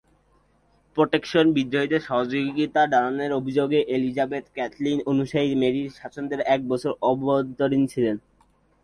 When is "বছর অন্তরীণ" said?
6.67-7.83